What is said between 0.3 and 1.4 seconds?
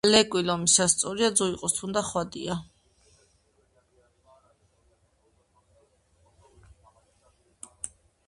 ლომიაა სწორია,